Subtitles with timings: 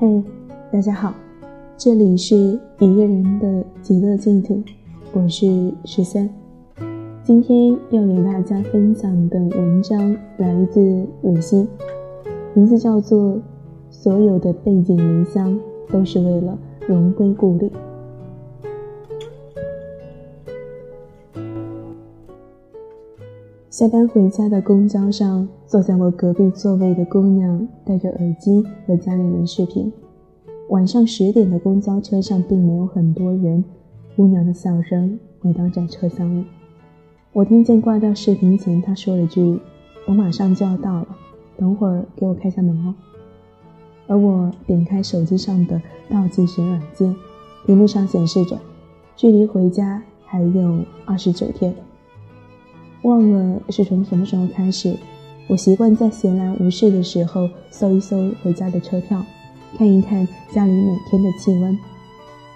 [0.00, 0.22] 嘿，
[0.70, 1.12] 大家好，
[1.76, 2.36] 这里是
[2.78, 4.62] 一个人的极乐净土，
[5.12, 6.30] 我是十三。
[7.24, 11.66] 今天要给大家分享的文章来自鲁西，
[12.54, 13.34] 名字叫做
[13.90, 15.58] 《所有的背井离乡
[15.90, 16.56] 都是为了
[16.86, 17.68] 荣归故里》。
[23.78, 29.92] 下班回家的公交上，坐在我隔壁座位的姑娘戴着耳机和家里人视频。
[30.70, 33.64] 晚上十点的公交车上并没有很多人，
[34.16, 36.44] 姑娘的笑声回荡在车厢里。
[37.32, 39.60] 我听见挂掉视频前她说了句
[40.08, 41.06] ：“我马上就要到了，
[41.56, 42.92] 等会儿给我开下门哦。”
[44.08, 47.14] 而我点开手机上的倒计时软件，
[47.64, 48.58] 屏幕上显示着，
[49.14, 51.72] 距离回家还有二十九天。
[53.02, 54.96] 忘了是从什么时候开始，
[55.48, 59.22] 我习惯在闲来无事的时候搜一搜回家的车票，
[59.76, 61.78] 看一看家里每天的气温。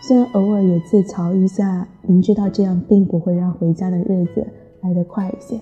[0.00, 4.44] 虽然偶尔也自嘲一下，明知道这样并不会让回家的日子
[4.80, 5.60] 来得快一些，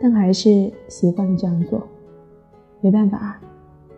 [0.00, 1.82] 但还是习惯了这样做。
[2.80, 3.40] 没办法，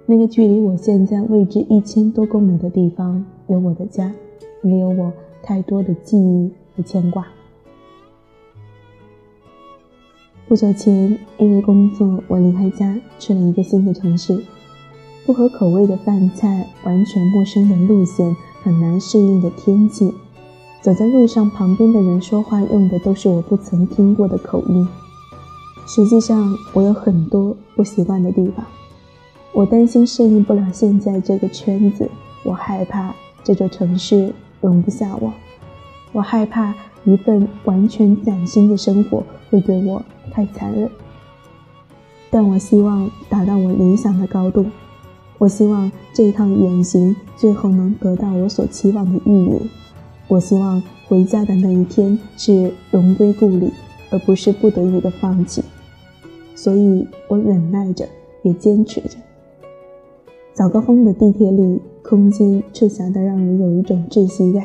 [0.07, 4.11] 那个距离我现在位置一千多公里的地方，有我的家，
[4.63, 5.13] 也有我
[5.43, 7.27] 太多的记忆和牵挂。
[10.49, 14.41] 不久前，因为工作，我离开家，去了一个新的城市。
[15.27, 20.15] 不合口味的饭菜，完全陌生的路线，很难适应的天气。
[20.81, 24.87] 走在路上，旁边的人说话用的都是我不曾听过的口音。
[25.85, 28.65] 实际上，我有很多不习惯的地方。
[29.53, 32.09] 我担心适应不了现在这个圈子，
[32.45, 35.33] 我害怕这座城市容不下我，
[36.13, 36.73] 我害怕。
[37.07, 40.91] 一份完全崭新的生活会对我太残忍，
[42.31, 44.67] 但我希望达到我理想的高度。
[45.39, 49.71] 我希望这一趟远行最后能得到我所期望的意义。
[50.29, 53.71] 我希望回家的那一天是荣归故里，
[54.11, 55.63] 而不是不得已的放弃。
[56.55, 58.09] 所以我忍耐着，
[58.43, 59.17] 也坚持着。
[60.53, 64.65] 早高峰的地铁里，空间却狭得让人有一种窒息感。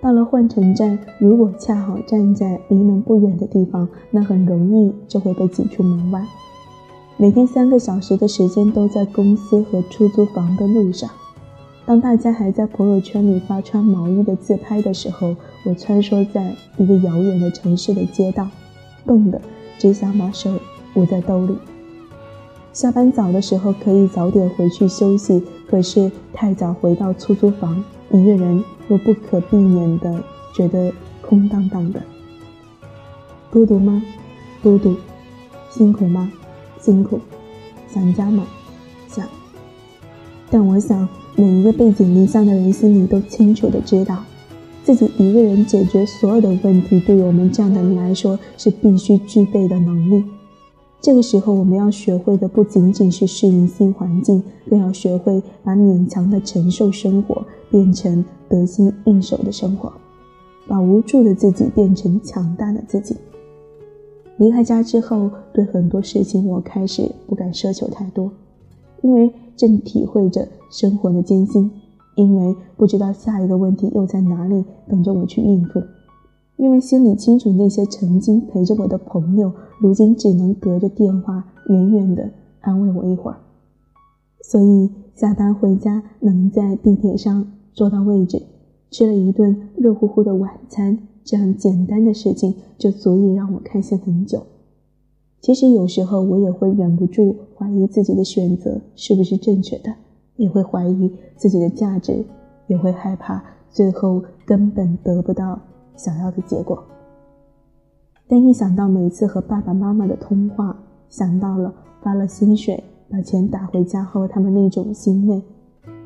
[0.00, 6.24] 到了换乘站，如果恰好站在离门不远的地方，那很容易就会被挤出门外。
[7.18, 11.10] 每天三个小时的时间都在公司和出租房的路上。
[11.84, 18.46] 当大家还在朋友圈里发穿毛衣的自拍的时候，我穿梭在一个遥远的城市的街道，
[19.06, 19.38] 冻得
[19.78, 20.50] 只想把手
[20.94, 21.58] 捂在兜里。
[22.72, 28.64] 下班早的时候可以早点回去休息，可是太早回到出租房，一个人。
[28.90, 30.92] 又不可避免的觉得
[31.22, 32.02] 空荡荡的，
[33.50, 34.02] 孤独吗？
[34.62, 34.96] 孤独，
[35.70, 36.30] 辛苦吗？
[36.80, 37.20] 辛苦，
[37.88, 38.44] 想家吗？
[39.08, 39.24] 想。
[40.50, 44.24] 但我想，每一个背井离乡的人心里都清楚的知道，
[44.82, 50.24] 自己一个人解决所有的问题，对于我们这样的人来说是必须具备的能力。
[51.00, 58.24] 这个时候，我们要学会的不仅仅是适应新环境，更要学会把勉强的承受生活变成。
[58.50, 59.92] 得心应手的生活，
[60.66, 63.16] 把无助的自己变成强大的自己。
[64.38, 68.28] 离开家之后，对很多事情我开始不敢奢求太多，
[69.02, 71.70] 因为正体会着生活的艰辛，
[72.16, 75.80] 因为不知道下一个问题又在哪里等着我去应付，
[76.56, 82.28] 因为心里清楚那些曾经陪着我的朋友，如今只能隔着电话远远的
[82.62, 83.36] 安慰我一会儿。
[84.42, 87.46] 所以下班回家，能在地铁上。
[87.72, 88.42] 坐到位置，
[88.90, 94.42] 吃了一顿热乎乎的晚餐，这样简单的事情就足以让我开心很久。
[95.40, 99.94] 其实有时候我也会忍不住怀疑自己的选择是不是正确的，
[100.36, 102.24] 也会怀疑自己的价值，
[102.66, 105.58] 也会害怕最后根本得不到
[105.96, 106.82] 想要的结果。
[108.28, 110.76] 但一想到每次和爸爸妈妈的通话，
[111.08, 111.72] 想到了
[112.02, 115.42] 发了薪水把钱打回家后他们那种欣慰。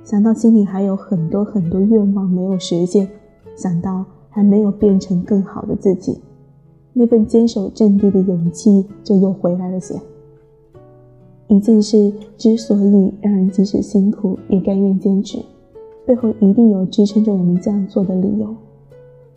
[0.05, 3.09] 想到心里还有很多很多愿望没有实现，
[3.57, 6.21] 想到还没有变成更好的自己，
[6.93, 9.95] 那份坚守阵地的勇气就又回来了些。
[11.49, 15.39] 一件事之所以让人即使辛苦也甘愿坚持，
[16.05, 18.55] 背后一定有支撑着我们这样做的理由。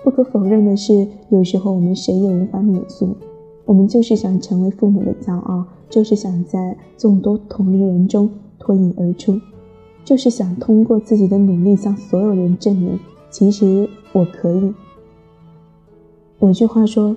[0.04, 3.16] 不可否认的是，有时候我们谁也无法免俗，
[3.66, 8.30] 我们就是想成为父母的骄傲，就是想在众多同龄人中
[8.60, 9.40] 脱颖而出。
[10.08, 12.98] 就是想通过自己的努力向所有人证明，
[13.30, 14.74] 其实我可以。
[16.40, 17.14] 有句话说，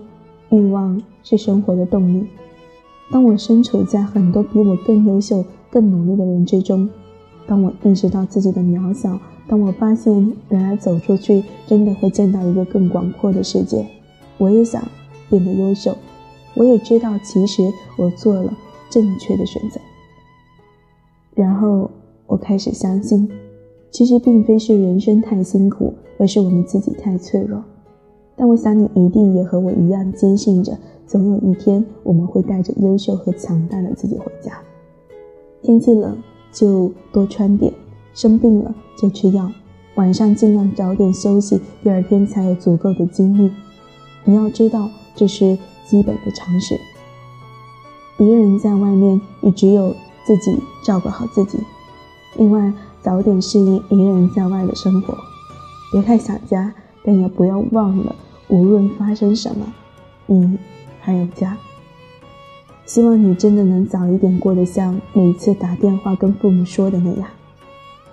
[0.50, 2.26] 欲望是生活的动力。
[3.12, 6.90] 当我身处在很多比我更优秀、更努力的人之中，
[7.46, 9.16] 当我意识到自己的渺小，
[9.46, 13.87] 当我发现原来走出去真的会见到一个更广阔的世界，
[14.37, 14.82] 我也想
[15.28, 15.96] 变得优秀。
[16.54, 17.62] 我也知道，其实
[17.96, 18.52] 我做了
[18.90, 19.81] 正确的选择。
[21.37, 21.88] 然后
[22.31, 23.29] 我开始相信，
[23.91, 27.62] 其实并非是人生太辛苦，而是我们自己太脆弱。
[28.37, 34.53] 但我想你一定也和我一样坚信着，总有一天我们会带着优秀和强大的自己回家。
[35.61, 36.17] 天气冷。
[36.53, 37.73] 就多穿点，
[38.12, 39.49] 生病了就吃药，
[39.94, 43.53] 晚上尽量早点休息，第二天才有足够的精力。
[44.25, 45.56] 你要知道，这是
[45.87, 46.75] 基本的常识。
[48.19, 49.94] 一个人在外面，你只有
[50.26, 51.56] 自己照顾好自己。
[52.37, 52.73] 另外，
[53.03, 55.17] 早点适应一个人在外的生活，
[55.93, 56.73] 别太想家，
[57.05, 58.15] 但也不要忘了，
[58.49, 59.67] 无论发生什么，
[60.27, 60.59] 你
[61.00, 61.56] 还有家。
[62.87, 67.29] 希望你真的能早一点过得像每次打电话跟父母说的那样，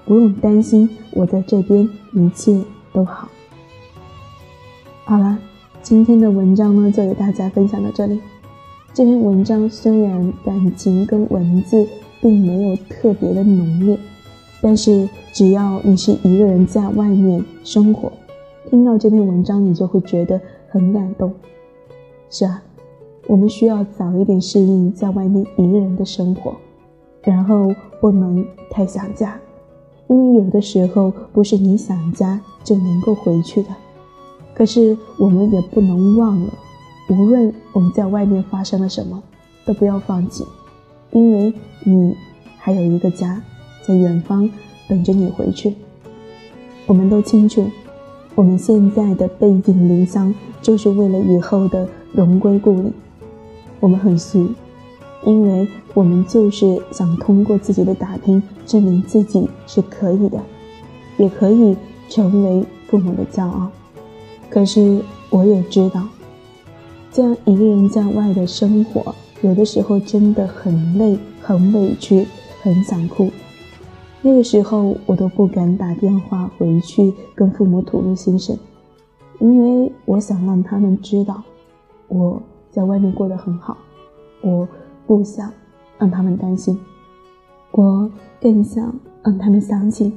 [0.05, 2.63] 不用担心，我在这边一切
[2.93, 3.27] 都好。
[5.05, 5.37] 好了，
[5.81, 8.19] 今天的文章呢就给大家分享到这里。
[8.93, 11.87] 这篇文章虽然感情跟文字
[12.21, 13.97] 并没有特别的浓烈，
[14.61, 18.11] 但是只要你是一个人在外面生活，
[18.69, 21.33] 听到这篇文章你就会觉得很感动。
[22.29, 22.63] 是啊。
[23.29, 26.55] 我们需要早一点适应在外面一个人的生活，
[27.23, 29.37] 然后不能太想家，
[30.07, 33.69] 因为有的时候不是你想家就能够回去的。
[34.53, 36.53] 可是我们也不能忘了，
[37.09, 39.21] 无论我们在外面发生了什么，
[39.65, 40.45] 都不要放弃，
[41.11, 42.15] 因为你
[42.57, 43.41] 还有一个家
[43.85, 44.49] 在远方
[44.87, 45.73] 等着你回去。
[46.85, 47.69] 我们都清楚，
[48.35, 52.91] 我们现在的背井离乡，就是为了以后的荣归故里。
[53.79, 54.49] 我们很俗，
[55.23, 60.39] 因为我们就是想通过自己的打拼，证明自己是可以的，
[61.17, 61.75] 也可以
[62.09, 63.69] 成为父母的骄傲。
[64.49, 66.07] 可是我也知道，
[67.11, 72.25] 这样一个人在外的生活，有的时候真的很累、很委屈、
[72.61, 73.29] 很想哭。
[74.21, 78.57] 那个时候，我都不敢打电话回去跟父母吐露心声，
[79.39, 81.43] 因为我想让他们知道
[82.07, 82.41] 我。
[82.69, 83.75] 在外面过得很好，
[84.41, 84.67] 我
[85.07, 85.51] 不想
[85.97, 86.77] 让他们担心，
[87.71, 88.93] 我更想
[89.23, 90.13] 让他们相信，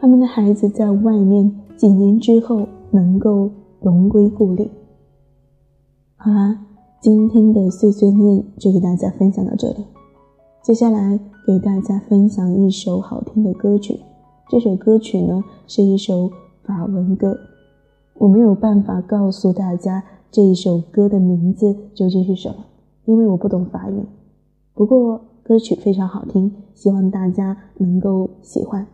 [0.00, 3.50] 他们的孩子在外面几年之后能够
[3.80, 4.70] 荣归故里。
[6.14, 6.56] 好啦，
[7.02, 9.84] 今天的碎碎念就给大家分享到这里，
[10.62, 13.98] 接下来给大家分享一首好听的歌曲，
[14.48, 16.30] 这首歌曲呢是一首
[16.62, 17.36] 法文歌，
[18.20, 20.04] 我没有办法告诉大家。
[20.30, 22.66] 这一首歌的名字究竟是什么？
[23.04, 24.06] 因为我不懂法语，
[24.72, 28.86] 不过歌曲非常好听，希望大家能够喜欢。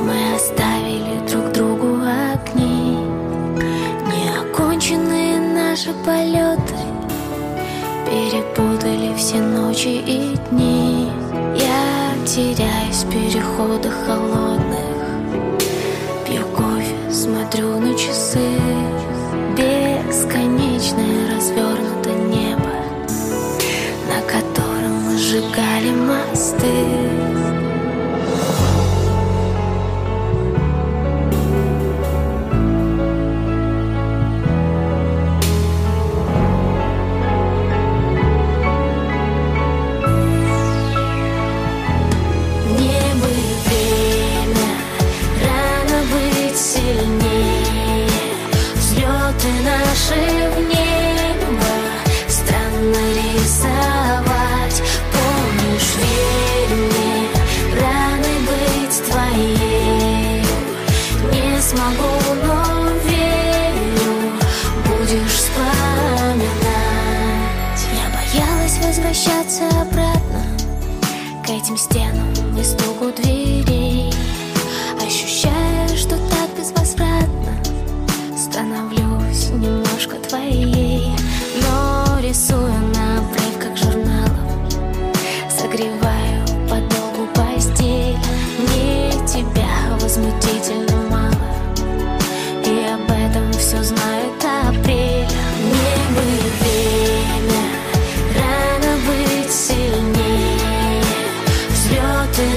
[0.00, 2.96] Мы оставили друг другу огни.
[4.06, 6.74] Неоконченные наши полеты
[8.06, 11.10] Перепутали все ночи и дни.
[11.54, 14.78] Я теряюсь в переходах холодных.
[16.26, 17.91] Пью кофе, смотрю на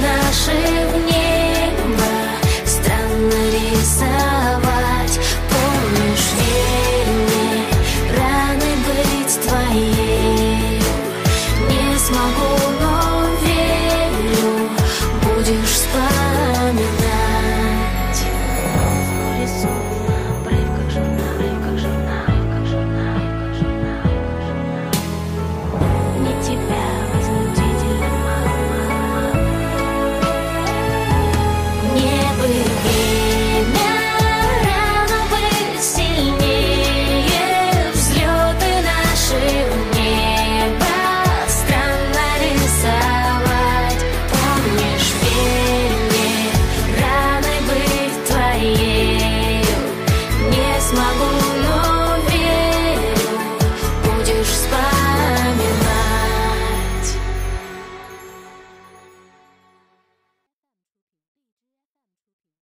[0.02, 0.52] наши
[0.92, 1.15] вне.